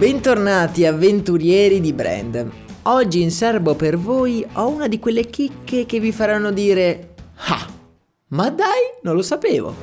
[0.00, 2.50] Bentornati avventurieri di brand.
[2.84, 7.16] Oggi in serbo per voi ho una di quelle chicche che vi faranno dire
[7.48, 7.68] Ah,
[8.28, 9.74] ma dai, non lo sapevo.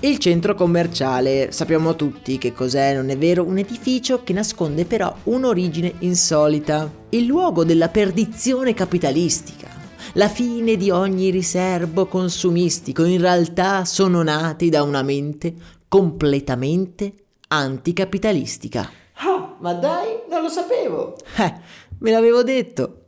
[0.00, 3.44] Il centro commerciale, sappiamo tutti che cos'è, non è vero?
[3.44, 9.68] Un edificio che nasconde però un'origine insolita, il luogo della perdizione capitalistica.
[10.14, 17.12] La fine di ogni riservo consumistico in realtà sono nati da una mente completamente
[17.46, 18.90] anticapitalistica.
[19.26, 21.14] Oh, ma dai, non lo sapevo!
[21.36, 21.54] Eh,
[22.00, 23.03] me l'avevo detto.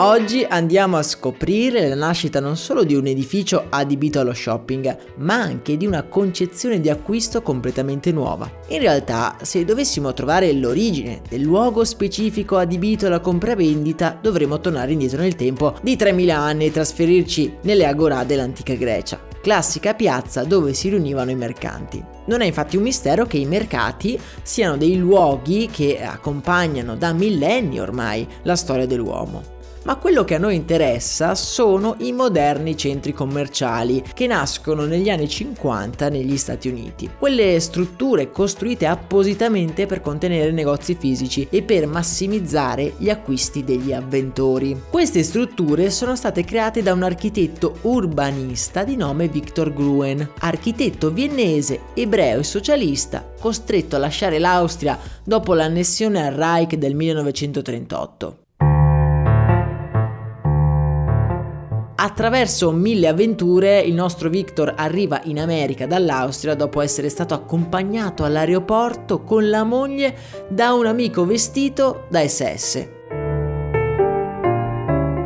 [0.00, 5.34] Oggi andiamo a scoprire la nascita non solo di un edificio adibito allo shopping, ma
[5.34, 8.48] anche di una concezione di acquisto completamente nuova.
[8.68, 15.20] In realtà, se dovessimo trovare l'origine del luogo specifico adibito alla compravendita, dovremmo tornare indietro
[15.20, 20.90] nel tempo di 3000 anni e trasferirci nelle agorà dell'antica Grecia classica piazza dove si
[20.90, 22.04] riunivano i mercanti.
[22.26, 27.80] Non è infatti un mistero che i mercati siano dei luoghi che accompagnano da millenni
[27.80, 29.56] ormai la storia dell'uomo
[29.88, 35.26] ma quello che a noi interessa sono i moderni centri commerciali che nascono negli anni
[35.26, 37.08] 50 negli Stati Uniti.
[37.18, 44.78] Quelle strutture costruite appositamente per contenere negozi fisici e per massimizzare gli acquisti degli avventori.
[44.90, 51.80] Queste strutture sono state create da un architetto urbanista di nome Victor Gruen, architetto viennese,
[51.94, 58.47] ebreo e socialista, costretto a lasciare l'Austria dopo l'annessione al Reich del 1938.
[62.00, 69.24] Attraverso mille avventure il nostro Victor arriva in America dall'Austria dopo essere stato accompagnato all'aeroporto
[69.24, 70.14] con la moglie
[70.48, 72.97] da un amico vestito da SS.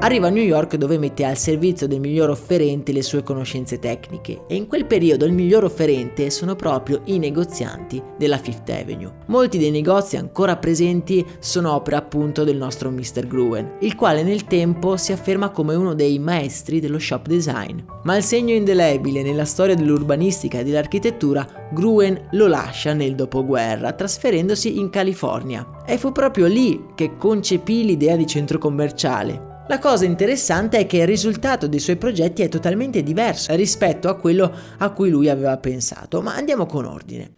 [0.03, 4.43] Arriva a New York dove mette al servizio del miglior offerente le sue conoscenze tecniche
[4.49, 9.12] e in quel periodo il miglior offerente sono proprio i negozianti della Fifth Avenue.
[9.27, 13.29] Molti dei negozi ancora presenti sono opera appunto del nostro Mr.
[13.29, 17.79] Gruen, il quale nel tempo si afferma come uno dei maestri dello shop design.
[18.03, 24.81] Ma il segno indelebile nella storia dell'urbanistica e dell'architettura Gruen lo lascia nel dopoguerra, trasferendosi
[24.81, 25.65] in California.
[25.87, 30.99] E fu proprio lì che concepì l'idea di centro commerciale, la cosa interessante è che
[30.99, 35.56] il risultato dei suoi progetti è totalmente diverso rispetto a quello a cui lui aveva
[35.56, 37.33] pensato, ma andiamo con ordine.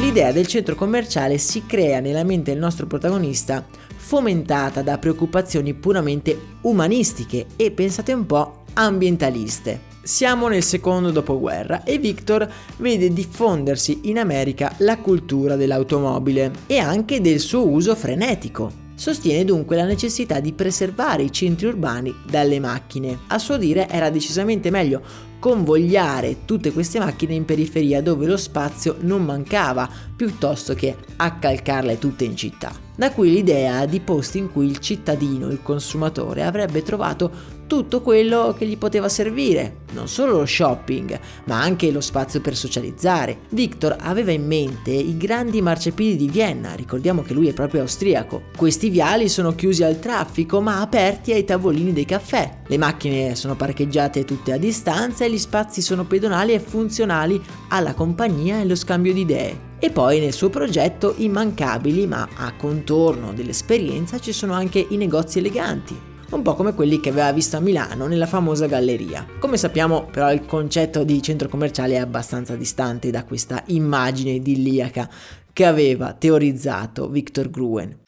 [0.00, 3.64] L'idea del centro commerciale si crea nella mente del nostro protagonista
[3.96, 9.90] fomentata da preoccupazioni puramente umanistiche e, pensate un po', ambientaliste.
[10.02, 12.46] Siamo nel secondo dopoguerra e Victor
[12.78, 18.81] vede diffondersi in America la cultura dell'automobile e anche del suo uso frenetico.
[19.02, 23.18] Sostiene dunque la necessità di preservare i centri urbani dalle macchine.
[23.26, 25.02] A suo dire era decisamente meglio
[25.40, 32.22] convogliare tutte queste macchine in periferia dove lo spazio non mancava, piuttosto che accalcarle tutte
[32.22, 32.72] in città.
[32.94, 37.28] Da qui l'idea di posti in cui il cittadino, il consumatore, avrebbe trovato
[37.72, 42.54] tutto quello che gli poteva servire, non solo lo shopping, ma anche lo spazio per
[42.54, 43.38] socializzare.
[43.48, 48.42] Victor aveva in mente i grandi marciapiedi di Vienna, ricordiamo che lui è proprio austriaco.
[48.54, 52.58] Questi viali sono chiusi al traffico ma aperti ai tavolini dei caffè.
[52.66, 57.94] Le macchine sono parcheggiate tutte a distanza e gli spazi sono pedonali e funzionali alla
[57.94, 63.32] compagnia e allo scambio di idee E poi nel suo progetto immancabili, ma a contorno
[63.32, 67.60] dell'esperienza, ci sono anche i negozi eleganti, un po' come quelli che aveva visto a
[67.60, 69.26] Milano nella famosa galleria.
[69.38, 75.08] Come sappiamo però il concetto di centro commerciale è abbastanza distante da questa immagine idilliaca
[75.52, 78.00] che aveva teorizzato Victor Gruen.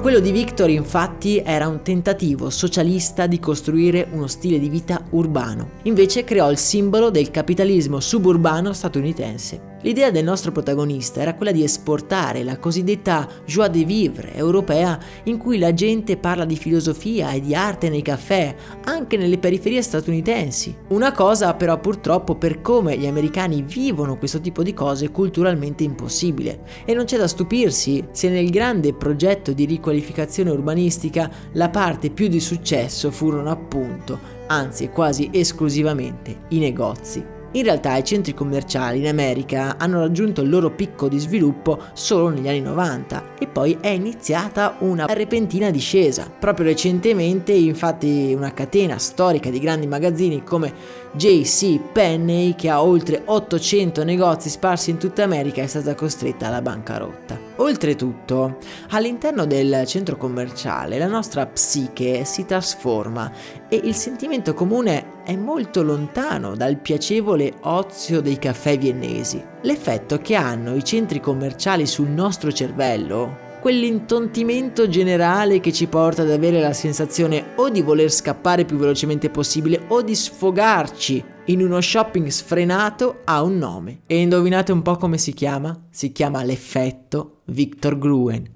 [0.00, 5.70] Quello di Victor infatti era un tentativo socialista di costruire uno stile di vita urbano.
[5.84, 9.73] Invece creò il simbolo del capitalismo suburbano statunitense.
[9.84, 15.36] L'idea del nostro protagonista era quella di esportare la cosiddetta joie de vivre europea in
[15.36, 18.54] cui la gente parla di filosofia e di arte nei caffè,
[18.84, 20.74] anche nelle periferie statunitensi.
[20.88, 26.62] Una cosa però purtroppo per come gli americani vivono questo tipo di cose culturalmente impossibile.
[26.86, 32.28] E non c'è da stupirsi se nel grande progetto di riqualificazione urbanistica la parte più
[32.28, 37.33] di successo furono appunto, anzi quasi esclusivamente, i negozi.
[37.54, 42.28] In realtà i centri commerciali in America hanno raggiunto il loro picco di sviluppo solo
[42.28, 46.28] negli anni 90 e poi è iniziata una repentina discesa.
[46.36, 50.72] Proprio recentemente infatti una catena storica di grandi magazzini come
[51.12, 56.60] JC Penney che ha oltre 800 negozi sparsi in tutta America è stata costretta alla
[56.60, 57.38] bancarotta.
[57.56, 58.58] Oltretutto,
[58.90, 63.30] all'interno del centro commerciale la nostra psiche si trasforma
[63.68, 69.42] e il sentimento comune è molto lontano dal piacevole ozio dei caffè viennesi.
[69.62, 76.30] L'effetto che hanno i centri commerciali sul nostro cervello quell'intontimento generale che ci porta ad
[76.30, 81.80] avere la sensazione o di voler scappare più velocemente possibile o di sfogarci in uno
[81.80, 84.00] shopping sfrenato ha un nome.
[84.06, 85.86] E indovinate un po' come si chiama?
[85.90, 88.52] Si chiama l'effetto Victor Gruen.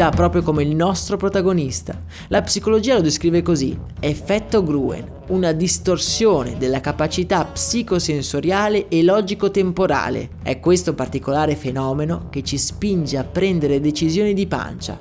[0.00, 2.00] già proprio come il nostro protagonista.
[2.28, 10.30] La psicologia lo descrive così, effetto Gruen, una distorsione della capacità psicosensoriale e logico-temporale.
[10.42, 14.98] È questo particolare fenomeno che ci spinge a prendere decisioni di pancia,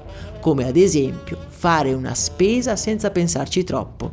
[0.50, 4.12] come ad esempio fare una spesa senza pensarci troppo.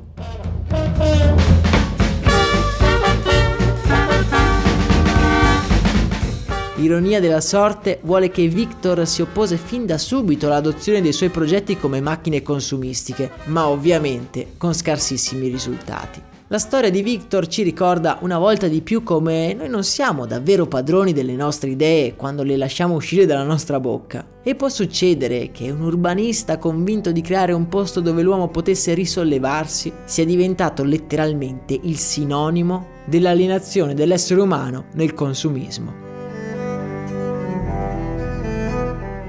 [6.77, 11.79] Ironia della sorte vuole che Victor si oppose fin da subito all'adozione dei suoi progetti
[11.79, 16.21] come macchine consumistiche, ma ovviamente con scarsissimi risultati.
[16.49, 20.67] La storia di Victor ci ricorda una volta di più come noi non siamo davvero
[20.67, 24.36] padroni delle nostre idee quando le lasciamo uscire dalla nostra bocca.
[24.49, 29.93] E può succedere che un urbanista convinto di creare un posto dove l'uomo potesse risollevarsi
[30.05, 36.06] sia diventato letteralmente il sinonimo dell'alienazione dell'essere umano nel consumismo.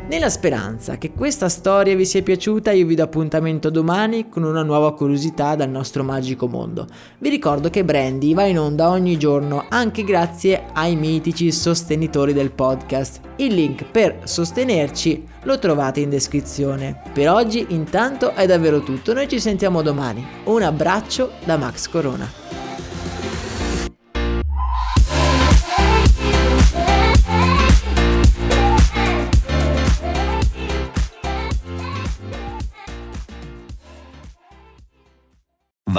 [0.09, 4.63] Nella speranza che questa storia vi sia piaciuta, io vi do appuntamento domani con una
[4.63, 6.87] nuova curiosità dal nostro magico mondo.
[7.17, 12.51] Vi ricordo che Brandy va in onda ogni giorno anche grazie ai mitici sostenitori del
[12.51, 13.19] podcast.
[13.35, 17.01] Il link per sostenerci lo trovate in descrizione.
[17.11, 20.25] Per oggi intanto è davvero tutto, noi ci sentiamo domani.
[20.45, 22.56] Un abbraccio da Max Corona.